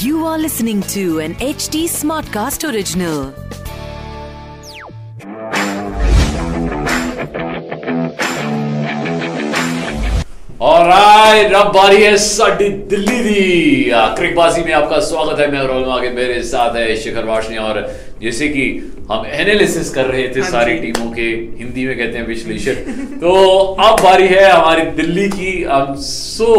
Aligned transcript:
You 0.00 0.26
are 0.26 0.38
listening 0.38 0.82
to 0.94 1.20
an 1.20 1.34
HD 1.36 1.88
Smartcast 1.88 2.68
original. 2.68 3.32
Alright 10.64 11.52
अब 11.54 11.72
बारी 11.74 12.02
है 12.02 12.16
साडी 12.16 12.68
दिल्ली 12.90 13.18
दी 13.22 13.90
क्रिकबाजी 14.18 14.62
में 14.64 14.72
आपका 14.72 14.98
स्वागत 15.08 15.40
है 15.40 15.50
मैं 15.52 15.62
रोल 15.66 15.84
आगे 15.90 16.10
मेरे 16.10 16.42
साथ 16.50 16.76
है 16.76 16.96
शिखर 17.02 17.24
वाशनी 17.24 17.56
और 17.64 17.80
जैसे 18.24 18.48
कि 18.48 18.64
हम 19.10 19.26
एनालिसिस 19.40 19.90
कर 19.94 20.06
रहे 20.06 20.28
थे 20.36 20.40
हाँ 20.40 20.50
सारी 20.50 20.74
टीमों 20.78 21.10
के 21.12 21.28
हिंदी 21.60 21.86
में 21.86 21.96
कहते 21.98 22.18
हैं 22.18 22.26
विश्लेषण 22.26 22.74
तो 23.20 23.32
अब 23.88 24.02
बारी 24.04 24.26
है 24.28 24.44
हमारी 24.50 24.84
दिल्ली 25.00 25.28
की। 25.28 25.52
आई 25.76 25.96
सो 26.04 26.50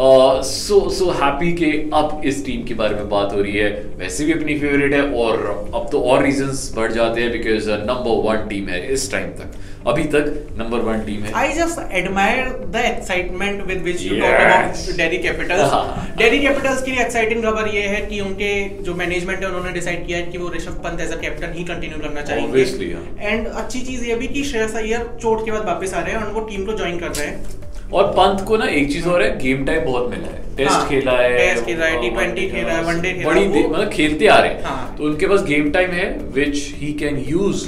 सो 0.00 0.78
सो 0.90 1.10
हैप्पी 1.12 1.52
कि 1.52 1.70
अब 1.94 2.22
इस 2.26 2.44
टीम 2.44 2.62
के 2.66 2.74
बारे 2.74 2.94
में 2.94 3.08
बात 3.08 3.32
हो 3.32 3.40
रही 3.40 3.56
है 3.56 3.70
वैसे 3.98 4.24
भी 4.24 4.32
अपनी 4.32 4.58
फेवरेट 4.60 4.92
है 4.94 5.02
और 5.14 5.46
अब 5.74 5.88
तो 5.92 6.00
और 6.02 6.22
रीजंस 6.22 6.72
बढ़ 6.76 6.92
जाते 6.92 7.22
हैं 7.22 7.32
बिकॉज़ 7.32 7.68
नंबर 7.70 8.22
वन 8.28 8.46
टीम 8.48 8.68
है 8.68 8.80
इस 8.92 9.10
टाइम 9.12 9.28
तक 9.40 9.58
अभी 9.86 10.04
तक 10.14 10.24
नंबर 10.58 10.80
वन 10.80 11.04
टीम 11.04 11.22
है 11.22 11.32
I 11.42 11.44
just 11.58 11.82
admire 11.98 12.48
the 12.72 12.86
excitement 12.86 13.62
with 13.66 13.84
which 13.84 14.02
you 14.02 14.16
Yes. 14.16 14.32
talk 14.32 14.48
about 14.48 14.98
Delhi 14.98 15.20
Capitals. 15.22 15.70
हाँ। 15.70 16.16
Delhi 16.18 16.40
Capitals 16.42 16.82
के 16.84 16.90
लिए 16.90 17.00
एक्साइटिंग 17.02 17.44
खबर 17.44 17.68
ये 17.74 17.86
है 17.88 18.00
कि 18.06 18.20
उनके 18.22 18.52
जो 18.82 18.94
मैनेजमेंट 18.96 19.40
है 19.40 19.48
उन्होंने 19.48 19.72
डिसाइड 19.72 20.06
किया 20.06 20.18
है 20.18 20.24
कि 20.26 20.38
वो 20.38 20.50
Rishabh 20.56 20.82
Pant 20.84 21.00
as 21.00 21.12
a 21.12 21.20
captain 21.20 21.52
he 21.54 21.64
continue 21.66 21.98
करना 22.00 22.22
चाहेंगे 22.22 22.92
हाँ। 22.92 23.30
एंड 23.30 23.46
अच्छी 23.48 23.80
चीज़ 23.82 24.04
ये 24.04 24.14
भी 24.16 24.28
कि 24.28 24.44
श्रेयस 24.46 24.76
अय्यर 24.76 25.08
चोट 25.16 25.44
के 25.44 25.50
बाद 25.50 25.66
वापस 25.66 25.94
आ 25.94 26.00
रहे 26.00 26.14
हैं 26.14 26.22
और 26.22 26.32
वो 26.32 26.48
टीम 26.50 26.64
को 26.66 26.76
ज्वाइन 26.76 26.98
कर 26.98 27.12
रहे 27.12 27.26
हैं 27.26 27.59
और 27.92 28.06
पंत 28.12 28.44
को 28.48 28.56
ना 28.56 28.66
एक 28.70 28.92
चीज़ 28.92 29.08
और 29.08 29.22
है 29.22 29.38
गेम 29.38 29.64
टाइम 29.64 29.84
बहुत 29.84 30.10
मिला 30.10 30.26
है 30.26 30.38
टेस्ट 30.56 30.72
हाँ, 30.72 30.88
खेला 30.88 31.12
है 31.12 31.36
टेस्ट 31.36 31.64
खेला 31.66 31.86
है, 31.86 31.96
और 31.96 32.02
T20 32.04 32.50
खेला 32.50 32.72
है, 32.72 32.82
वनडे 32.84 33.12
खेला 33.12 33.28
बड़ी 33.28 33.40
है, 33.42 33.68
मतलब 33.68 33.88
खेलते 33.90 34.26
आ 34.26 34.38
रहे 34.38 34.50
हैं 34.50 34.62
हाँ। 34.64 34.94
तो 34.98 35.04
उनके 35.04 35.26
पास 35.26 35.42
गेम 35.44 35.70
टाइम 35.72 35.90
है 35.92 36.06
which 36.34 36.56
he 36.76 36.92
can 37.00 37.24
use. 37.28 37.64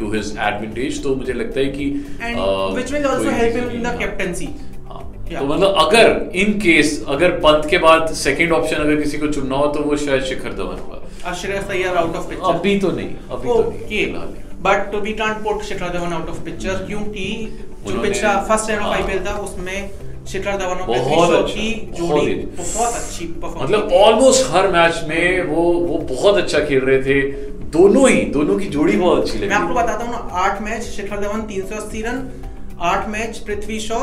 To 0.00 0.12
his 0.12 0.30
advantage 0.30 1.02
तो 1.02 1.14
मुझे 1.16 1.32
लगता 1.32 1.60
है 1.60 1.66
कि 1.68 1.86
which 2.76 2.92
will 2.92 3.06
also 3.06 3.30
help 3.30 3.56
him 3.56 3.70
in 3.70 3.82
the. 3.82 4.72
Yeah. 5.24 5.38
तो 5.40 5.46
मतलब 5.46 5.74
अगर 5.80 6.30
इन 6.36 6.52
केस 6.60 6.88
अगर 7.08 7.30
पंत 7.44 7.66
के 7.70 7.78
बाद 7.78 8.12
सेकंड 8.14 8.52
ऑप्शन 8.52 8.76
अगर 8.76 9.00
किसी 9.02 9.18
को 9.18 9.26
चुनना 9.26 9.56
हो 9.56 9.66
तो 9.74 9.82
वो 9.82 9.96
शायद 9.96 10.22
शिखर 10.24 10.52
धवन 10.56 10.80
होगा 10.80 11.32
Shreyas 11.34 11.70
Iyer 11.70 11.96
out 11.96 12.16
of 12.16 12.28
picture 12.28 12.44
अभी 12.48 12.78
तो 12.80 12.90
नहीं 12.90 13.08
अभी 13.30 13.48
तो 13.48 13.54
नहीं। 13.70 14.26
But 14.66 14.94
we 15.04 15.12
can't 15.12 15.42
put 15.44 15.62
Shikhar 15.64 15.92
Dhawan 15.92 16.12
out 16.12 16.28
of 16.28 16.42
picture 16.44 16.84
क्योंकि 16.86 17.24
जो 17.86 18.00
पिछला 18.02 18.36
फ़र्स्ट 18.48 18.70
ईयर 18.70 18.80
ऑफ़। 18.80 18.94
आईपीएल 18.94 19.24
था 19.26 19.36
उसमें 19.40 19.90
शिखर 20.28 20.56
धवन 20.58 20.78
और 20.78 20.86
बहुत 20.88 21.30
अच्छा, 21.30 21.54
की 21.54 21.70
जोड़ी 21.96 22.34
बहुत 22.34 22.94
अच्छी 22.94 23.24
परफॉर्म 23.42 23.64
मतलब 23.64 23.92
ऑलमोस्ट 23.94 24.46
हर 24.50 24.68
मैच 24.68 25.02
में 25.08 25.42
वो 25.46 25.62
वो 25.62 25.98
बहुत 26.10 26.36
अच्छा 26.36 26.60
खेल 26.60 26.80
रहे 26.80 27.02
थे 27.02 27.20
दोनों 27.74 28.08
ही 28.08 28.20
दोनों 28.32 28.58
की 28.58 28.66
जोड़ी 28.76 28.96
बहुत 28.96 29.22
अच्छी 29.22 29.38
लगी 29.38 29.48
मैं 29.48 29.56
आपको 29.56 29.74
बताता 29.74 30.04
हूँ 30.04 30.12
ना 30.12 30.42
आठ 30.42 30.62
मैच 30.62 30.82
शिखर 30.84 31.20
धवन 31.20 31.42
380 31.48 32.02
रन 32.04 32.22
आठ 32.82 33.08
मैच 33.08 33.38
पृथ्वी 33.46 33.80
शॉ 33.80 34.00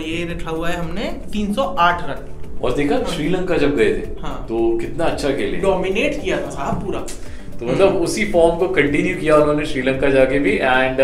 ये 0.00 0.24
लिखा 0.28 0.50
हुआ 0.50 0.68
है 0.68 0.76
हमने 0.76 1.10
308 1.34 2.06
रन 2.08 2.30
और 2.62 2.72
देखा 2.72 2.96
हाँ। 2.96 3.04
श्रीलंका 3.06 3.56
जब 3.58 3.76
गए 3.76 3.92
थे 3.92 4.20
हाँ। 4.20 4.34
तो 4.48 4.58
कितना 4.78 5.04
अच्छा 5.04 5.30
खेले 5.36 5.58
डोमिनेट 5.60 6.20
किया 6.22 6.40
था 6.42 6.50
साहब 6.50 6.82
पूरा 6.84 7.00
तो 7.00 7.66
मतलब 7.66 7.96
उसी 8.02 8.24
फॉर्म 8.32 8.58
को 8.58 8.68
कंटिन्यू 8.74 9.16
किया 9.16 9.36
उन्होंने 9.36 9.66
श्रीलंका 9.66 10.08
जाके 10.10 10.38
भी 10.38 10.56
एंड 10.56 11.00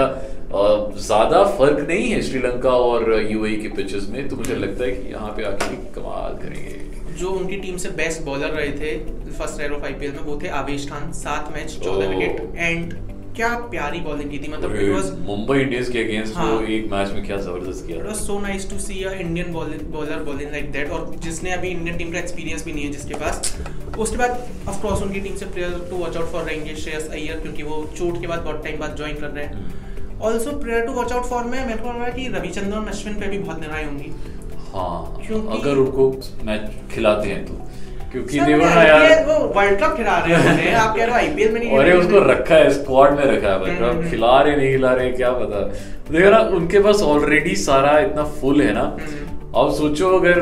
ज़्यादा 0.51 1.43
फ़र्क 1.57 1.87
नहीं 1.89 2.09
है 2.11 2.21
श्रीलंका 2.23 2.71
और 2.83 3.13
यूएई 3.23 3.57
के 3.57 3.69
पिचेस 3.77 4.07
में 4.11 4.29
तो 4.29 4.37
मुझे 4.37 4.55
लगता 4.57 4.85
है 4.85 4.91
कि 4.93 5.13
यहाँ 5.13 5.33
पे 5.37 5.45
आके 5.45 5.77
कमाल 5.95 6.39
करेंगे। 6.39 7.17
जो 7.19 7.31
उनकी 7.31 7.57
टीम 7.57 7.77
से 7.77 7.89
बेस्ट 7.99 8.23
बॉलर 8.25 8.51
रहे 8.51 8.71
थे 8.73 8.97
फ़र्स्ट 9.31 9.61
ईयर 9.61 9.73
ऑफ़ 9.73 9.85
आईपीएल 9.85 10.13
में 10.13 10.23
वो 10.23 10.39
थे 10.43 10.49
आवेश 10.61 10.89
खान 10.91 11.13
सात 11.15 11.53
मैच 11.55 11.79
चौदह 11.85 12.09
विकेट 12.09 12.57
एंड 12.57 12.95
क्या 13.37 13.49
प्यारी 13.71 14.01
बॉलिंग 14.01 14.31
की 14.31 14.39
थी 14.39 14.49
मतलब 14.53 14.75
इट 14.77 14.91
वाज 14.91 15.11
मुंबई 15.27 15.59
इंडियंस 15.59 15.89
के 15.89 16.05
अगेंस्ट 16.05 16.37
हाँ। 16.37 16.47
वो 16.47 16.61
एक 16.77 16.91
मैच 16.93 17.11
में 17.13 17.25
क्या 17.27 17.37
ज़बरदस्त 17.39 17.83
इट 17.83 17.87
किया 17.87 18.05
was 18.05 18.17
so 18.17 18.39
nice 18.41 18.69
to 18.71 18.79
see 18.81 19.03
a 19.03 19.13
Indian 19.17 19.53
bowler 19.53 20.23
bowling 20.25 20.51
like 20.53 20.71
that 20.73 20.91
और 20.91 21.15
जिसने 21.25 21.53
अभी 21.53 21.69
इंडियन 21.71 21.99
टीम 21.99 22.13
का 22.13 22.19
एक्सपीरियंस 22.19 22.65
भी 22.65 22.73
नहीं 22.73 22.85
है 22.85 22.93
जिसके 22.93 23.15
पास। 23.15 23.57
उसके 23.99 24.17
बाद 24.17 24.49
ऑफ़ 24.69 24.81
कोर्स 24.83 25.03
उनकी 25.03 25.21
टीम 25.21 25.37
से 25.37 25.47
player 25.49 25.79
to 25.91 25.97
watch 25.97 26.17
out 26.17 26.33
for 26.33 26.45
रहेंगे 26.45 26.75
श्रेयस 26.77 27.09
अय्यर 27.11 27.41
क्योंकि 27.41 27.63
वो 27.63 27.85
चोट 27.99 28.21
के 28.21 28.27
बाद 28.27 28.41
बहुत 28.41 28.65
टाइम 28.65 28.79
बाद 28.81 28.97
ज्वाइन 28.97 29.21
कर 29.21 29.31
रहे 29.31 29.45
हैं। 29.45 29.87
Also 30.23 30.51
player 30.51 30.85
to 30.85 30.93
watch 30.93 31.13
out 31.13 31.25
for 31.25 31.45
में 31.45 31.67
मेरे 31.67 31.79
को 31.79 31.89
लग 31.89 31.97
रहा 31.97 32.05
है 32.05 32.13
कि 32.13 32.29
रविचंद्रन 32.29 32.85
अश्विन 32.85 33.15
पे 33.15 33.27
भी 33.27 33.39
बहुत 33.39 33.61
निराई 33.61 33.85
होंगी। 33.85 34.13
हाँ 34.75 35.23
क्योंकि- 35.27 35.61
अगर 35.61 35.77
उनको 35.77 36.21
मैच 36.45 36.71
खिलाते 36.95 37.29
हैं 37.29 37.47
तो। 37.47 37.53
क्योंकि 38.13 38.41
देवर 38.41 38.65
ना 38.65 38.83
यार 38.83 39.25
वो 39.27 39.35
वर्ल्ड 39.35 39.81
कप 39.81 39.97
खिला 39.97 40.19
रहे 40.19 40.35
हैं 40.35 40.75
आप 40.75 40.97
कह 40.97 41.03
रहे 41.03 41.13
हो 41.13 41.19
आईपीएल 41.19 41.53
में 41.53 41.61
नहीं 41.61 41.79
अरे 41.79 41.93
उसको 41.93 42.19
रखा 42.19 42.55
है 42.55 42.71
स्क्वाड 42.71 43.17
में 43.17 43.25
रखा 43.25 43.49
है 43.49 43.59
वर्ल्ड 43.59 43.75
मतलब 43.75 43.91
हम्म। 43.91 44.11
खिला 44.11 44.41
रहे 44.41 44.57
नहीं 44.57 44.71
खिला 44.73 44.93
रहे 44.93 45.11
क्या 45.11 45.31
पता। 45.31 45.61
देखो 46.13 46.31
ना 46.31 46.39
उनके 46.39 46.81
पास 46.81 47.03
ऑलरेडी 47.03 47.55
सारा 47.57 47.99
इतना 47.99 48.25
फुल 48.25 48.63
है 48.63 48.75
ना। 48.75 48.81
हम्म। 48.81 49.28
अब 49.59 49.73
सोचो 49.75 50.09
अगर 50.19 50.41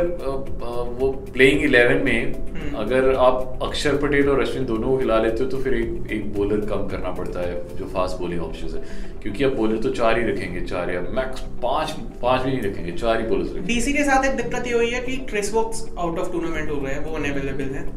वो 1.01 1.11
प्लेइंग 1.33 1.63
इलेवन 1.65 2.03
में 2.05 2.33
हम्म। 2.57 2.77
अगर 2.79 3.15
आप 3.27 3.59
अक्षर 3.63 3.97
पटेल 3.99 4.29
और 4.29 4.41
अश्विन 4.41 4.65
दोनों 4.67 4.89
को 4.89 4.97
खिला 4.99 5.19
लेते 5.23 5.45
हो 5.45 5.51
तो 5.51 5.59
फिर 5.63 5.75
एक 5.75 6.13
एक 6.13 6.33
बॉलर 6.35 6.65
कम 6.67 6.87
करना 6.89 7.11
पड़ता 7.19 7.41
है 7.41 7.77
जो 7.79 7.87
फास्ट 7.95 8.19
बॉलिंग 8.21 8.43
ऑप्शन 8.43 8.77
है। 8.77 8.83
क्योंकि 9.23 9.45
अब 9.45 9.55
बॉलर 9.57 9.79
तो 9.83 9.91
चार 9.93 10.19
ही 10.19 10.27
रखेंगे 10.27 10.61
चार 10.67 10.91
या 10.91 11.01
मैक्स 11.17 11.41
पाँच 11.63 11.95
पाँच 12.23 12.43
भी 12.43 12.51
नहीं 12.51 12.61
रखेंगे 12.63 12.93
चार 12.95 13.21
ही 13.21 13.27
बोलर 13.29 13.61
डीसी 13.67 13.93
के 13.93 14.05
साथ 14.05 14.25
एक 14.25 14.37
दिक्कत 14.37 14.67
ये 14.67 14.73
हुई 14.73 14.91
है 14.91 15.01
कि 15.03 15.17
trace 15.31 15.53
walks 15.55 15.85
out 15.99 16.19
of 16.19 16.33
tournament 16.33 16.71
हो 16.71 16.77
गए 16.77 16.93
हैं 16.93 17.05
वो 17.05 17.17
अनअवेलेबल 17.17 17.75
हैं। 17.75 17.89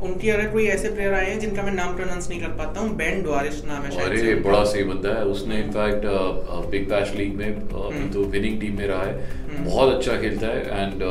उनकी 0.00 0.28
अगर 0.30 0.48
कोई 0.48 0.66
ऐसे 0.68 0.88
प्लेयर 0.90 1.14
आए 1.14 1.26
हैं 1.26 1.38
जिनका 1.40 1.62
मैं 1.62 1.72
नाम 1.72 1.94
प्रोनाउंस 1.96 2.28
नहीं 2.28 2.40
कर 2.40 2.48
पाता 2.58 2.80
हूँ 2.80 2.94
बेन 2.96 3.22
डोरिस 3.22 3.64
नाम 3.64 3.82
है 3.82 3.90
शायद 3.90 4.18
अरे 4.18 4.34
बड़ा 4.42 4.62
सही 4.64 4.84
बंदा 4.84 5.14
है 5.14 5.24
उसने 5.28 5.58
इनफैक्ट 5.60 6.04
बिग 6.70 6.88
बैश 6.88 7.14
लीग 7.14 7.34
में 7.36 7.46
अभी 7.46 7.96
हम्म। 7.96 8.10
तो 8.10 8.24
विनिंग 8.34 8.60
टीम 8.60 8.76
में 8.76 8.86
रहा 8.86 9.02
है 9.02 9.16
हम्म। 9.48 9.64
बहुत 9.64 9.94
अच्छा 9.94 10.20
खेलता 10.20 10.46
है 10.48 10.82
एंड 10.82 11.02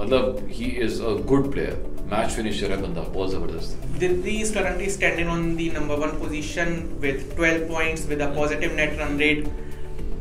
मतलब 0.00 0.48
he 0.50 0.70
is 0.82 1.02
a 1.02 1.14
good 1.28 1.50
player 1.52 1.88
match 2.12 2.30
finisher 2.32 2.70
है 2.70 2.82
बंदा 2.82 3.02
बहुत 3.10 3.30
ज़बरदस्त 3.30 3.88
Delhi 4.00 4.34
is 4.40 4.50
currently 4.50 4.86
standing 4.88 5.28
on 5.28 5.42
the 5.56 5.64
number 5.70 5.96
one 5.96 6.12
position 6.18 6.70
with 7.00 7.24
12 7.36 7.66
points 7.68 8.06
with 8.06 8.22
a 8.22 8.28
positive 8.32 8.72
net 8.74 8.96
run 8.98 9.18
rate. 9.18 9.50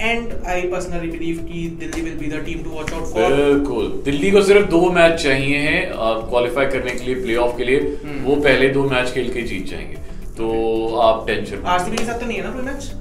And 0.08 0.34
I 0.52 0.58
personally 0.72 1.08
believe 1.14 1.40
कि 1.48 1.62
Delhi 1.80 2.02
will 2.04 2.20
be 2.20 2.28
the 2.34 2.38
team 2.44 2.60
to 2.66 2.76
watch 2.76 2.92
out 2.98 3.08
for. 3.08 3.24
बिल्कुल। 3.32 3.88
दिल्ली 4.06 4.30
को 4.32 4.42
सिर्फ़ 4.50 4.70
दो 4.70 4.80
match 4.98 5.20
चाहिए 5.24 5.58
हैं 5.66 5.82
qualify 6.30 6.66
करने 6.76 6.92
के 6.92 7.04
लिए 7.06 7.16
प्लेऑफ 7.24 7.58
के 7.58 7.66
लिए। 7.66 7.80
हम्म। 8.04 8.24
वो 8.26 8.36
पहले 8.46 8.70
दो 8.78 8.84
मैच 8.90 9.12
खेल 9.14 9.34
के 9.34 9.42
जीत 9.50 9.66
जाएँगे। 9.72 9.98
तो 10.38 10.48
आप 11.08 11.28
टेंशन 11.28 11.64
आरसीबी 11.66 11.98
के 11.98 12.06
साथ 12.06 12.20
तो 12.20 12.26
नहीं 12.26 12.38
है 12.38 12.44
ना 12.44 12.52
कोई 12.52 12.62
मैच 12.66 12.92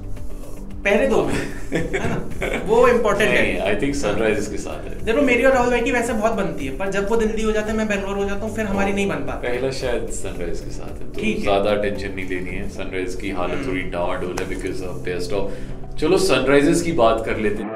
पहले 0.83 1.07
दो 1.07 1.23
में 1.25 2.65
वो 2.67 2.87
इम्पोर्टेंट 2.87 3.29
है। 3.29 3.59
आई 3.61 3.75
थिंक 3.81 3.95
सनराइजर्स 3.95 4.47
के 4.51 4.57
साथ 4.57 4.85
है। 4.89 5.03
देखो 5.05 5.21
मेरी 5.21 5.43
और 5.43 5.53
राहुल 5.53 5.69
भाई 5.69 5.81
की 5.81 5.91
वैसे 5.91 6.13
बहुत 6.13 6.33
बनती 6.33 6.65
है 6.65 6.77
पर 6.77 6.91
जब 6.91 7.09
वो 7.09 7.15
दिल्ली 7.17 7.43
हो 7.43 7.51
जाते 7.51 7.69
हैं 7.71 7.77
मैं 7.77 7.87
बेंगलोर 7.87 8.17
हो 8.17 8.25
जाता 8.25 8.45
हूँ 8.45 8.55
फिर 8.55 8.65
हमारी 8.65 8.93
नहीं 8.93 9.07
बन 9.09 9.25
पाती। 9.27 9.47
पहला 9.47 9.71
शायद 9.79 10.07
सनराइज 10.21 10.59
के 10.59 10.71
साथ 10.71 11.01
है। 11.01 11.11
तो 11.11 11.41
ज़्यादा 11.41 11.75
टेंशन 11.81 12.15
नहीं 12.15 12.27
लेनी 12.29 12.55
है। 12.57 12.69
सनराइज 12.77 13.15
की 13.21 13.29
हालत 13.41 13.53
हम्म। 13.53 13.67
थोड़ी 13.67 13.81
डावाडोल 13.97 14.35
है 14.39 14.49
बिकॉज़ 14.49 14.83
ऑफ़ 14.85 15.03
बेस्ट 15.09 15.33
ऑफ़ 15.33 15.51
चलो 15.99 16.17
सनराइजर्स 16.17 16.81
की 16.81 16.91
बात 16.91 17.23
कर 17.25 17.37
लेते 17.37 17.63
हैं। 17.63 17.69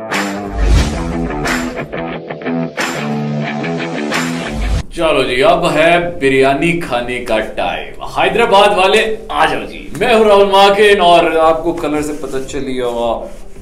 चलो 4.92 5.24
जी, 5.24 5.42
अब 5.42 5.66
है 5.68 6.20
बिरयानी 6.20 6.72
खाने 6.80 7.20
का 7.26 7.40
टाइम 7.58 8.06
हैदराबाद 8.18 8.78
वाले 8.78 9.02
आ 9.32 9.46
जाओ 9.46 9.66
जी। 9.66 9.88
मैं 10.00 10.14
हूँ 10.16 10.26
राहुल 10.26 10.52
माकिन 10.52 11.02
और 11.02 11.38
आपको 11.40 11.74
कलर 11.76 12.02
से 12.02 12.14
पता 12.24 12.44
चली 12.46 12.78
होगा 12.78 13.12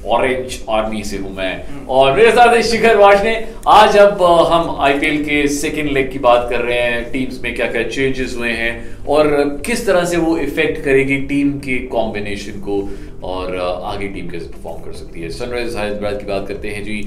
ऑरेंज 0.08 0.58
आर्मी 0.70 1.02
से 1.04 1.16
हूँ 1.18 1.34
मैं। 1.36 1.86
और 1.88 2.16
मेरे 2.16 2.30
साथ 2.32 2.60
शिखर 2.62 2.96
वाशने 2.96 3.34
आज 3.70 3.96
अब 3.98 4.22
हम 4.52 4.76
आईपीएल 4.82 5.22
के 5.24 5.46
सेकेंड 5.50 5.90
लेग 5.90 6.10
की 6.12 6.18
बात 6.20 6.48
कर 6.50 6.60
रहे 6.60 6.78
हैं। 6.80 7.10
टीम्स 7.12 7.40
में 7.42 7.54
क्या 7.54 7.66
क्या 7.72 7.82
चेंजेस 7.88 8.34
हुए 8.38 8.52
हैं 8.52 8.74
और 9.06 9.28
किस 9.66 9.86
तरह 9.86 10.04
से 10.04 10.16
वो 10.16 10.36
इफ़ेक्ट 10.38 10.84
करेगी 10.84 11.16
टीम 11.28 11.52
के 11.58 11.78
कॉम्बिनेशन 11.88 12.60
को। 12.60 12.82
और 13.24 13.56
आगे 13.84 14.08
टीम 14.08 14.28
कैसे 14.28 14.46
परफॉर्म 14.46 14.82
कर 14.82 14.92
सकती 14.92 15.20
है। 15.20 15.30
सनराइज 15.30 15.76
हैदराबाद 15.76 16.18
की 16.20 16.26
बात 16.26 16.48
करते 16.48 16.68
हैं 16.68 16.84
जी। 16.84 17.02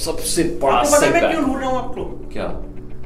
सबसे 0.00 0.42
बड़ा 0.62 0.82
मैं 1.00 1.30
क्यों 1.30 1.44
ढूंढ 1.44 1.60
रहा 1.60 1.70
हूँ 1.70 1.78
आपको? 1.78 2.04
क्या? 2.32 2.46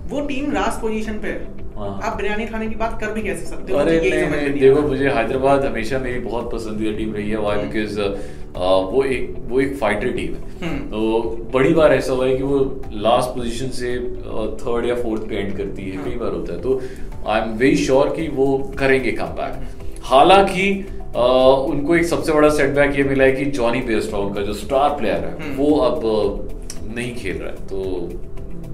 वो 0.08 0.20
टीम 0.26 0.52
लास्ट 0.52 0.80
पोजीशन 0.80 1.12
पे 1.12 1.28
है। 1.28 1.54
हाँ। 1.76 2.00
आप 2.04 2.16
बिरयानी 2.16 2.46
खाने 2.46 2.66
की 2.68 2.74
बात 2.74 3.00
कर 3.00 3.10
भी 3.12 3.22
कैसे 3.22 3.46
सकते 3.46 3.72
हो? 3.72 3.78
अरे 3.78 3.98
नहीं 4.00 4.26
नहीं 4.30 4.60
देखो 4.60 4.82
मुझे 4.82 5.08
हैदराबाद 5.10 5.64
हमेशा 5.64 5.98
मेरी 5.98 6.20
बहुत 6.20 6.50
पसंदीदा 6.52 6.96
टीम 6.98 7.12
रही 7.14 7.30
है। 7.30 7.40
वाई 7.40 7.56
बिकॉज़ 7.58 8.00
वो 8.92 9.02
एक 9.04 9.34
वो 9.48 9.60
एक 9.60 9.74
फाइटर 9.76 10.12
टीम 10.12 10.34
है। 10.34 10.60
हम्म। 10.62 10.78
तो 10.90 11.20
बड़ी 11.54 11.72
बार 11.74 11.94
ऐसा 11.94 12.12
हुआ 12.12 12.26
है 12.26 12.36
कि 12.36 12.42
वो 12.42 12.58
लास्ट 12.92 13.28
पोजीशन 13.28 13.68
से 13.70 13.96
थर्ड 14.62 14.86
या 14.86 14.94
फोर्थ 14.94 15.28
पे 15.28 15.36
एंड 15.36 15.56
करती 15.56 15.82
है। 15.82 15.96
हाँ। 15.96 16.04
कई 16.04 16.16
बार 16.16 16.32
होता 16.32 16.52
है। 16.52 16.60
तो 16.60 16.80
आई 17.26 17.40
एम 17.40 17.52
वेरी 17.54 17.76
श्योर 17.76 18.14
कि 18.16 18.28
वो 18.28 18.46
करेंगे 18.78 19.12
कम 19.12 19.42
हालाँकि 20.04 20.70
उनको 21.16 21.96
एक 21.96 22.04
सबसे 22.04 22.32
बड़ा 22.32 22.48
सेटबैक 22.48 22.96
ये 22.96 23.04
मिला 23.04 23.24
है 23.24 23.32
कि 23.32 23.44
जॉनी 23.44 23.80
बेस्ट्रॉन्ग 23.80 24.34
का 24.34 24.42
जो 24.42 24.52
स्टार 24.52 24.88
प्लेयर 24.88 25.16
है 25.16 25.42
हम्म। 25.42 25.56
वो 25.56 25.76
अब 25.76 26.00
नहीं 26.96 27.14
खेल 27.16 27.36
रहा 27.36 27.50
है। 27.50 27.66
तो 27.66 27.76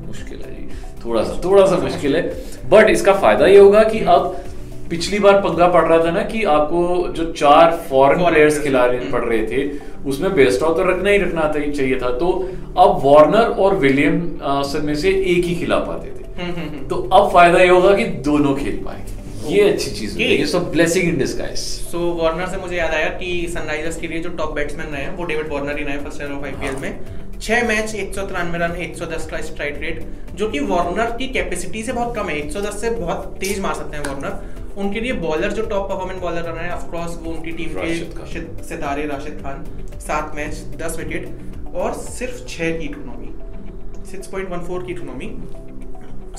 मुश्किल 0.06 0.38
है 0.38 0.54
जी। 0.54 0.68
थोड़ा 1.04 1.22
सा 1.22 1.40
थोड़ा 1.44 1.66
सा 1.66 1.76
मुश्किल 1.76 2.16
है। 2.16 2.22
बट 2.70 2.90
इसका 2.90 3.12
फ़ायदा 3.12 3.46
ये 3.46 3.58
होगा 3.58 3.82
कि 3.82 4.00
अब 4.00 4.36
पिछली 4.90 5.18
बार 5.18 5.40
पंगा 5.40 5.68
पड़ 5.68 5.84
रहा 5.84 6.04
था 6.04 6.10
ना 6.10 6.22
कि 6.22 6.42
आपको 6.44 7.08
जो 7.08 7.32
चार 7.32 7.86
फॉरेन 7.90 8.26
प्लेयर्स 8.26 8.52
players, 8.52 8.64
खिला 8.64 8.84
रहे 8.86 8.98
हम्म। 8.98 9.12
पड़ 9.12 9.24
रहे 9.24 9.46
थे 9.46 9.78
उसमें 10.06 10.34
बेस्टॉ 10.34 10.74
तो 10.74 10.82
रखना 10.82 11.10
ही 11.10 11.18
रखना 11.18 11.40
था 11.40 11.70
चाहिए 11.70 11.96
था। 11.96 12.10
तो 12.10 12.50
अब 12.78 13.00
वार्नर 13.04 13.54
और 13.58 13.74
विलियम 13.74 14.14
में 14.84 14.94
से 14.94 15.08
एक 15.08 15.44
ही 15.44 15.54
खिला 15.54 15.76
पाते 15.76 16.08
थे। 16.08 16.42
हम्म, 16.42 16.54
हम्म। 16.54 16.88
तो 16.88 16.96
अब 16.96 17.30
फ़ायदा 17.30 17.58
ये 17.58 17.68
होगा 17.68 17.96
कि 17.96 18.04
दोनों 18.04 18.54
खेल 18.54 18.82
पाएँगे। 18.84 19.21
ये 19.48 19.62
अच्छी 19.72 19.90
चीज़ 19.90 20.18
है। 20.18 20.24
ये- 20.24 20.38
है 20.40 20.46
so 20.46 20.60
blessing 20.60 21.08
in 21.08 21.18
disguise 21.18 21.58
so 21.90 21.98
Warner 22.14 22.46
से 22.46 22.56
मुझे 22.56 22.76
याद 22.76 22.90
आया 22.90 23.08
कि 23.08 23.48
सनराइजर्स 23.54 23.96
के 23.96 24.08
लिए 24.08 24.18
जो 24.18 24.28
टॉप 24.28 24.52
बैट्समैन 24.54 24.86
रहे 24.86 25.02
हैं 25.02 25.16
वो 25.16 25.24
डेविड 25.24 25.48
वार्नर 25.48 25.78
ही 25.78 25.84
रहे 25.84 25.96
फ़र्स्ट 25.98 26.20
ईयर 26.22 26.32
ऑफ़ 26.32 26.44
आईपीएल 26.44 26.76
में। 26.76 27.38
छह 27.40 27.68
मैच 27.68 27.94
एक 27.94 28.14
सौ 28.14 28.22
तिरानवे 28.22 28.58
रन 28.58 28.76
एक 28.76 28.96
सौ 28.96 29.06
दस 29.06 29.26
का 29.26 29.40
स्ट्राइक 29.40 29.78
रेट 29.78 30.04
जो 30.34 30.48
कि 30.50 30.60
वार्नर 30.60 31.16
की 31.16 31.28
कैपेसिटी 31.28 31.82
से 31.82 31.92
बहुत 31.92 32.16
कम 32.16 32.28
है। 32.28 32.36
एक 32.38 32.52
सौ 32.52 32.60
दस 32.60 32.80
से 32.80 32.90
बहुत 32.90 33.36
तेज 33.40 33.60
मार 33.60 33.74
सकते 33.74 33.96
हैं 33.96 34.04
वार्नर 34.04 34.80
उनके 34.80 35.00
लिए 35.00 35.12
बॉलर 35.12 35.52
जो 35.52 35.66
टॉप 35.66 35.88
परफॉर्मेंट 35.88 36.20
बॉलर 36.20 36.42
रहे 36.42 36.64
हैं 36.64 36.72
ऑफकोर्स 36.72 37.18
वो 37.22 37.30
उनकी 37.32 37.50
टीम 37.50 37.68
के 37.68 38.64
सितारे 38.68 39.06
राशिद 39.06 39.40
खान। 39.42 39.64
सात 40.00 40.32
मैच 40.34 40.54
दस 40.76 40.96
विकेट 40.98 41.28
और 41.74 41.94
सिर्फ़ 41.94 42.46
छह 42.46 42.70
की 42.78 42.84
economy 42.84 44.08
six 44.10 44.26
point 44.26 44.48
one 44.50 44.58
four 44.58 44.84
की 44.84 44.92
इकोनॉमी 44.92 45.26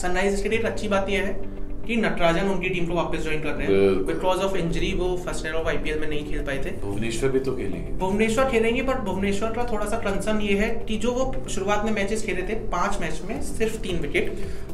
सनराइजर्स 0.01 0.41
के 0.44 0.50
लिए 0.50 0.59
एक 0.59 0.65
अच्छी 0.65 0.88
बात 0.88 1.09
यह 1.09 1.21
है 1.21 1.52
कि 1.88 1.95
नटराजन 1.97 2.50
उनकी 2.50 2.69
टीम 2.69 2.85
को 2.88 2.94
वापस 2.94 3.24
ज्वाइन 3.24 3.41
कर 3.41 3.51
रहे 3.51 3.68
हैं 3.68 4.06
बिकॉज़ 4.06 4.41
ऑफ़ 4.41 4.56
इंजरी 4.57 4.91
वो 4.94 5.07
फ़र्स्ट 5.25 5.45
ईयर 5.45 5.56
ऑफ़ 5.56 5.68
आईपीएल 5.68 6.00
में 6.00 6.07
नहीं 6.07 6.25
खेल 6.25 6.44
पाए 6.44 6.57
थे 6.57 6.71
भुवनेश्वर 6.81 7.30
भी 7.30 7.39
तो 7.39 7.56
खेलेंगे 7.56 7.91
भुवनेश्वर 8.00 8.50
खेलेंगे 8.50 8.81
पर 8.81 9.00
भुवनेश्वर 9.03 9.51
का 9.53 9.68
थोड़ा 9.71 9.85
सा 9.85 9.97
कंसर्न 10.00 10.39
ये 10.41 10.57
है 10.57 10.69
कि 10.88 10.97
जो 10.97 11.12
वो 11.12 11.33
शुरुआत 11.50 11.85
में 11.85 11.91
मैचेस 11.91 12.25
खेले 12.25 12.47
थे 12.50 12.56
पाँच 12.69 12.97
मैच 13.01 13.21
में 13.30 13.41
सिर्फ़ 13.44 13.77
तीन 13.81 14.00
विकेट 14.01 14.31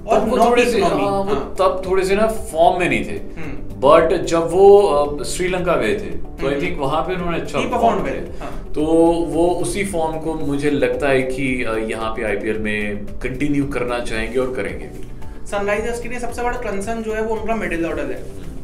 और 0.07 0.29
थोड़े 0.29 0.65
से 0.65 0.77
इकोनॉमी 0.77 1.03
हाँ, 1.03 1.11
वो 1.11 1.33
हाँ। 1.33 1.55
तब 1.59 1.81
थोड़े 1.85 2.05
से 2.05 2.15
ना 2.15 2.27
फॉर्म 2.51 2.79
में 2.79 2.87
नहीं 2.89 3.03
थे 3.05 3.19
हम्म। 3.37 3.79
बट 3.79 4.13
जब 4.25 4.47
वो 4.51 5.23
श्रीलंका 5.25 5.75
गए 5.75 5.93
थे 5.95 6.09
तो 6.09 6.47
आई 6.47 6.53
हम्म। 6.53 6.61
थिंक 6.61 6.79
वहाँ 6.79 7.01
पे 7.01 7.15
उन्होंने 7.15 7.37
अच्छा 7.37 7.59
perform 7.69 8.07
किया। 8.07 8.39
हाँ। 8.39 8.71
तो 8.73 8.85
वो 9.29 9.49
उसी 9.61 9.83
फॉर्म 9.87 10.19
को 10.19 10.33
मुझे 10.45 10.71
लगता 10.71 11.09
है 11.09 11.21
कि 11.25 11.53
यहाँ 11.91 12.13
पे 12.15 12.23
आईपीएल 12.25 12.57
में 12.61 13.05
कंटिन्यू 13.19 13.67
करना 13.67 13.99
चाहेंगे 14.01 14.39
और 14.39 14.53
करेंगे 14.55 14.85
भी 14.87 15.07
सनराइजर्स 15.51 15.99
के 16.01 16.09
लिए 16.09 16.19
सबसे 16.19 16.43
बड़ा 16.43 16.57
कंसर्न 16.59 17.01
जो 17.03 17.13
है 17.13 17.21
वो 17.21 17.35
उनका 17.35 17.55
मिडिल 17.55 17.85
ऑर्डर 17.85 18.11
है 18.11 18.21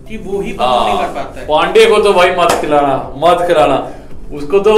कि 0.08 0.18
वो 0.18 0.40
ही 0.42 0.52
परफॉर्म 0.54 0.88
नहीं 0.88 0.98
कर 0.98 1.14
पाता 1.14 1.40
है। 1.40 1.46
पांडे 1.48 1.86
को 1.86 1.98
तो 2.04 2.14
भाई 2.14 2.36
मत 2.36 2.52
खिलाना 2.62 2.96
मत 3.18 3.46
खिलाना। 3.48 3.78
उसको 4.34 4.60
तो 4.60 4.74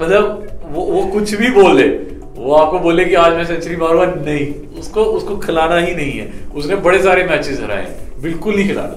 मतलब 0.00 0.24
वो 0.72 0.84
वो 0.84 1.02
कुछ 1.12 1.34
भी 1.34 1.50
बोल 1.50 1.76
दे 1.76 1.88
वो 2.36 2.54
आपको 2.54 2.78
बोले 2.78 3.04
कि 3.04 3.14
आज 3.14 3.32
मैं 3.32 3.44
सेंचुरी 3.44 3.76
मारूँगा 3.76 4.06
नहीं 4.22 4.46
उसको 4.80 5.04
उसको 5.16 5.36
खिलाना 5.38 5.76
ही 5.76 5.94
नहीं 5.94 6.12
है। 6.12 6.30
उसने 6.56 6.76
बड़े 6.86 7.02
सारे 7.02 7.24
मैचेस 7.24 7.60
हराए 7.60 7.86
बिल्कुल 8.22 8.54
नहीं 8.56 8.66
खिलाना। 8.68 8.96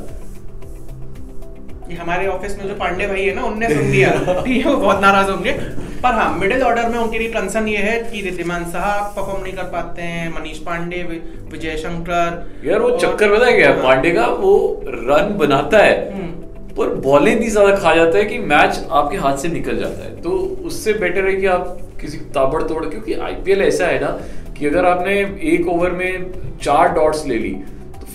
ये 1.89 1.95
हमारे 1.95 2.27
ऑफ़िस 2.27 2.57
में 2.57 2.67
जो 2.67 2.75
पांडे 2.75 3.07
भाई 3.07 3.23
है 3.23 3.33
ना 3.35 3.43
उनने 3.43 3.67
सुन 3.69 3.83
लिया। 3.85 4.11
ठीक 4.45 4.65
है 4.65 4.71
वो 4.73 4.77
बहुत 4.77 5.01
नाराज़ 5.01 5.29
होंगे। 5.31 5.51
पर 6.01 6.13
हाँ 6.13 6.29
मिडिल 6.35 6.61
ऑर्डर 6.63 6.89
में 6.89 6.97
उनके 6.97 7.19
लिए 7.19 7.29
कंसर्न 7.29 7.67
ये 7.67 7.77
है 7.79 7.97
कि 8.01 8.21
रिद्धिमान 8.21 8.63
साहब 8.67 9.13
परफॉर्म 9.15 9.43
नहीं 9.43 9.53
कर 9.53 9.63
पाते 9.69 10.01
हैं 10.03 10.29
मनीष 10.31 10.57
पांडे 10.61 11.01
विजय 11.03 11.77
शंकर 11.77 12.61
यार 12.65 12.79
वो 12.79 12.89
चक्कर 12.97 13.35
पता 13.35 13.45
है 13.45 13.53
क्या 13.53 13.69
हाँ। 13.69 13.83
पांडे 13.83 14.11
का 14.11 14.25
वो 14.37 14.55
रन 14.87 15.35
बनाता 15.37 15.79
है 15.79 15.93
हम्म। 16.11 16.73
पर 16.75 16.93
बॉलें 17.01 17.31
इतनी 17.31 17.47
ज़्यादा 17.47 17.75
खा 17.77 17.95
जाता 17.95 18.17
है 18.17 18.23
कि 18.25 18.37
मैच 18.45 18.85
आपके 18.91 19.17
हाथ 19.17 19.37
से 19.37 19.47
निकल 19.49 19.77
जाता 19.77 20.03
है 20.03 20.21
तो 20.21 20.31
उससे 20.65 20.93
बेटर 20.95 21.27
है 21.27 21.35
कि 21.35 21.45
आप 21.49 21.77
किसी 22.01 22.17
ताबड़ 22.33 22.61
तोड़ 22.63 22.85
क्योंकि 22.85 23.13
आईपीएल 23.21 23.61
ऐसा 23.63 23.87
है 23.87 23.99
ना 24.01 24.17
कि 24.57 24.65
अगर 24.65 24.85
आपने 24.85 25.19
एक 25.49 25.67
ओवर 25.69 25.91
में 25.93 26.31
चार 26.59 26.93
डॉट्स 26.93 27.25
ले 27.25 27.37
ली 27.37 27.55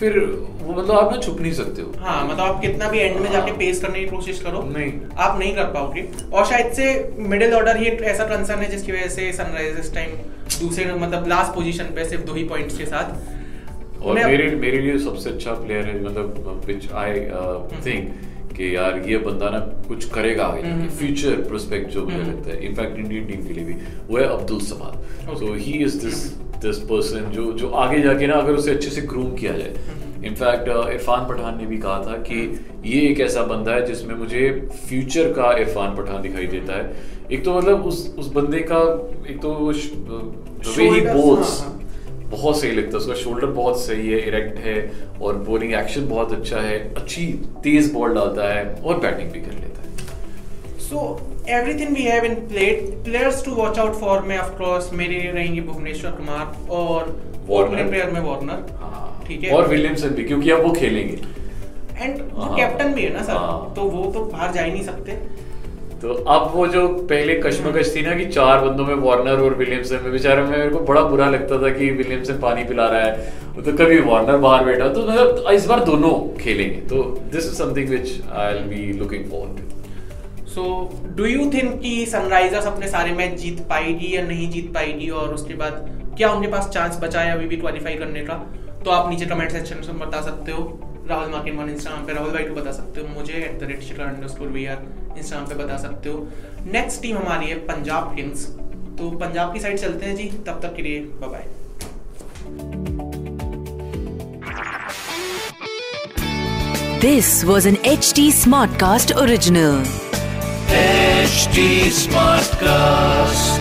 फिर 0.01 0.19
वो 0.19 0.73
मतलब 0.73 0.91
आप 0.91 1.13
ना 1.13 1.21
छुप 1.21 1.41
नहीं 1.41 1.53
सकते 1.53 1.83
हो। 1.83 1.93
हाँ 2.01 2.23
मतलब 2.25 2.41
आप 2.41 2.61
कितना 2.61 2.89
भी 2.91 2.99
एंड 2.99 3.19
में 3.21 3.31
जाके 3.33 3.53
पेस 3.59 3.81
करने 3.81 4.01
की 4.01 4.07
कोशिश 4.07 4.41
करो 4.43 4.63
नहीं। 4.69 4.93
आप 5.19 5.39
नहीं 5.39 5.55
कर 5.55 5.65
पाओगे। 5.75 6.09
और 6.33 6.47
शायद 6.47 6.73
से 6.75 6.87
मिडिल 7.33 7.55
ऑर्डर 7.55 7.77
ही 7.77 7.87
ऐसा 8.13 8.25
कंसर्न 8.27 8.61
है 8.61 8.71
जिसकी 8.71 8.93
वजह 8.93 9.09
से 9.17 9.33
सनराइजर्स 9.33 9.93
टाइम 9.95 10.17
दूसरे 10.61 10.93
मतलब 10.95 11.29
लास्ट 11.29 11.55
पोजीशन 11.55 11.93
पे 11.95 12.09
सिर्फ़ 12.09 12.25
दो 12.25 12.35
ही 12.35 12.45
पॉइंट्स 12.49 12.79
के 12.79 12.87
साथ। 12.87 14.03
और 14.03 14.25
मेरे 14.27 14.51
मेरे 14.57 14.79
लिए 14.79 14.99
सबसे 14.99 15.31
अच्छा 15.31 15.55
प्लेयर 15.55 15.87
है 15.87 16.03
मतलब 16.05 16.63
विच 16.67 16.91
आई 16.93 17.21
थिंक 17.87 18.11
कि 18.57 18.75
यार 18.77 18.99
ये 19.09 19.19
बंदा 19.25 19.51
ना 19.51 19.59
कुछ 19.89 20.09
करेगा 20.11 20.45
आगे 20.45 20.63
हम्म, 20.63 20.89
फ्यूचर 20.91 21.43
प्रोस्पेक्ट 21.49 21.91
जो 21.91 22.05
मुझे 22.05 22.17
हम्म। 22.17 22.31
लगता 22.31 22.51
है 22.51 22.67
इनफैक्ट 22.67 22.99
इंडियन 22.99 23.27
टीम 23.27 23.47
के 23.47 23.53
लिए 23.53 23.65
भी 23.65 23.75
वो 24.09 24.19
है 24.19 24.25
Abdul 24.29 24.61
Samad. 24.67 25.37
So 25.39 25.55
he 25.55 25.73
is 25.85 25.99
this 26.01 26.25
this 26.63 26.79
person 26.91 27.31
जो 27.31 27.53
जो 27.53 27.71
आगे 27.79 28.01
जाके 28.01 28.27
ना 28.27 28.35
अगर 28.35 28.53
उसे 28.53 28.71
अच्छे 28.71 28.91
से 28.91 29.03
ग्रूम 29.03 29.35
किया 29.35 29.53
जाए। 29.53 29.75
हम्म। 29.89 30.25
इनफैक्ट 30.25 30.69
इरफान 30.69 31.27
पठान 31.29 31.59
ने 31.59 31.67
भी 31.67 31.79
कहा 31.79 31.99
था 31.99 32.17
कि 32.29 32.39
ये 32.87 33.01
एक 33.01 33.21
ऐसा 33.21 33.43
बंदा 33.43 33.73
है 33.73 33.87
जिसमें 33.87 34.15
मुझे 34.15 34.49
फ्यूचर 34.89 35.33
का 35.33 35.53
इरफान 35.59 35.97
पठान 35.97 36.23
दिखाई 36.23 36.47
देता 36.47 36.77
है। 36.77 37.19
एक 37.33 37.45
तो 37.45 37.55
मतलब 37.55 37.87
उस 37.87 37.99
उस 38.19 38.33
बंदे 38.33 38.59
का 38.71 38.81
एक 39.31 39.41
तो 39.43 39.55
वे 40.77 40.89
ही 40.89 41.01
बोल्स 41.01 41.61
हाँ, 41.61 41.69
हाँ। 41.69 42.29
बहुत 42.31 42.61
सही 42.61 42.71
लगता 42.71 42.91
है। 42.91 42.97
उसका 42.97 43.15
शोल्डर 43.15 43.47
बहुत 43.47 43.81
सही 43.81 44.09
है 44.09 44.19
इरेक्ट 44.29 44.59
है 44.59 44.77
और 45.23 45.37
बॉलिंग 45.49 45.73
एक्शन 45.75 46.09
बहुत 46.09 46.33
अच्छा 46.33 46.61
है। 46.61 46.79
अच्छी 46.95 47.27
तेज 47.63 47.93
बॉल 47.93 48.15
डालता 48.15 48.53
है 48.53 48.65
और 48.75 48.99
बैटिंग 48.99 49.31
भी 49.31 49.41
कर 49.41 49.53
लेता 49.53 49.83
है। 49.83 50.00
So 50.91 51.01
everything 51.49 51.97
we 51.97 52.03
have 52.03 52.25
in 52.25 52.35
plate 52.49 52.79
players 53.05 53.45
to 53.45 53.51
watch 53.55 53.79
out 53.79 53.93
for 53.97 54.23
में 54.29 54.37
ऑफ़ 54.39 54.49
कोर्स 54.55 54.93
मेरे 54.93 55.19
रहेंगे 55.35 55.61
भुवनेश्वर 55.63 56.11
कुमार 56.11 56.73
और 56.77 57.13
वार्नर। 57.49 57.89
प्लेयर 57.89 58.11
में 58.11 58.21
वार्नर 58.21 58.65
हाँ। 58.81 59.23
ठीक 59.27 59.45
है? 59.45 59.53
और 59.57 59.69
विलियमसन 59.69 60.09
भी 60.09 60.25
क्योंकि 60.25 60.51
अब 60.51 60.63
वो 60.63 60.73
खेलेंगे। 60.73 61.19
एंड 62.01 62.21
वो 62.33 62.43
हाँ। 62.43 62.57
कैप्टन 62.57 62.93
भी 62.95 63.03
है 63.03 63.13
ना 63.15 63.23
सर? 63.23 63.33
हाँ। 63.33 63.73
तो 63.77 63.83
वो 63.85 64.11
तो 64.13 64.25
बाहर 64.25 64.53
जा 64.53 64.63
ही 64.63 64.73
नहीं 64.73 64.83
सकते। 64.83 65.13
तो 66.03 66.15
अब 66.35 66.51
वो 66.55 66.67
जो 66.67 66.87
पहले 67.07 67.35
कश्मकश 67.41 67.95
थी 67.97 68.03
ना 68.03 68.15
कि 68.17 68.27
चार 68.27 68.61
बंदों 68.61 68.85
में 68.87 68.95
वार्नर 68.99 69.43
और 69.45 69.55
विलियमसन 69.55 70.01
में 70.05 70.13
बेचारा 70.13 70.45
मैं 70.45 70.59
मेरे 70.59 70.71
को 70.71 70.81
बड़ा 70.85 71.03
बुरा 71.07 71.31
लगता 71.31 71.63
था 71.63 71.71
कि 71.73 71.91
विलियमसन 71.93 72.39
पानी 72.43 72.65
पिला 72.65 72.87
रहा 72.89 73.01
है। 73.01 73.63
तो 73.63 73.73
कभी 73.75 74.01
वार्नर 74.03 74.37
बाहर 74.45 74.65
बैठा 74.65 74.89
तो 74.89 75.09
मतलब 75.09 75.51
इस 75.53 75.67
बार 75.67 75.85
दोनों 75.85 76.13
खेलेंगे। 76.39 76.81
तो 76.89 77.03
this 77.33 77.45
is 77.45 77.55
something 77.55 77.89
which 77.89 78.23
I 78.33 78.53
will 78.55 78.63
be 78.69 78.93
looking 78.99 79.31
forward 79.31 79.79
so 80.55 80.91
do 81.17 81.25
you 81.25 81.51
think 81.55 81.81
कि 81.81 82.07
सनराइजर्स 82.07 82.67
अपने 82.67 82.89
सारे 82.89 83.13
मैच 83.13 83.39
जीत 83.39 83.61
पाएगी 83.61 84.17
या 84.17 84.23
नहीं 84.23 84.51
जीत 84.51 84.75
पाएगी 84.75 85.09
और 85.09 85.35
उसके 85.35 85.55
बाद 85.55 86.01
क्या 86.17 86.33
उनके 86.33 86.49
पास 86.49 86.69
चांस 86.69 86.97
बचा 86.97 87.21
है 87.21 87.33
अभी 87.33 87.47
भी 87.47 87.57
क्वालिफाई 87.57 87.95
करने 87.95 88.21
का? 88.21 88.35
तो 88.85 88.91
आप 88.91 89.11
नीचे 89.11 89.27
कमेंट 89.27 89.51
सेक्शन 89.51 89.77
में 89.77 89.99
बता 89.99 90.23
सकते 90.23 90.53
हो। 90.53 90.81
राहुल 91.09 91.31
मार्किन 91.31 91.57
वन 91.57 91.71
इंस्टाग्राम 91.71 92.07
पे, 92.07 92.13
राहुल 92.13 92.31
भाई 92.31 92.43
को 92.43 92.55
बता 92.55 92.73
सकते 92.73 93.01
हो। 93.01 93.07
मुझे 93.09 93.33
at 93.33 93.61
the 93.61 93.63
rate 93.63 93.83
Shikhar 93.83 94.03
under 94.03 94.47
we 94.47 94.67
are 94.67 94.79
Instagram 95.19 95.49
पे 95.49 95.65
बता 95.65 95.77
सकते 95.77 96.09
हो। 96.09 96.29
नेक्स्ट 96.73 97.03
टीम 97.03 97.17
हमारी 97.17 97.47
है 97.47 97.55
पंजाब 97.55 98.17
किंग्स। 98.17 98.47
तो 98.99 99.11
पंजाब 99.11 99.53
की 99.53 99.61
साइड 99.61 99.79
चलते 99.79 100.07
हैं 100.07 100.17
जी। 100.17 100.25
तब 100.25 100.61
तक 100.63 100.75
के 100.77 100.83
लिए 100.83 101.01
bye 101.01 101.31
bye 101.31 101.45
This 107.01 107.45
was 107.45 107.65
an 107.65 107.77
HT 107.77 108.31
Smartcast 108.31 109.17
original. 109.17 110.10
HD 110.71 111.91
Smartcast. 111.91 113.60